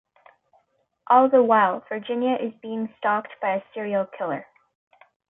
[1.11, 4.47] All the while Virginia is being stalked by a serial killer.